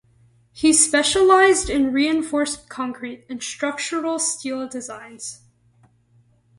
He 0.51 0.73
specialised 0.73 1.69
in 1.69 1.93
reinforced 1.93 2.67
concrete 2.69 3.23
and 3.29 3.43
structural 3.43 4.17
steel 4.17 4.67
designs. 4.67 5.41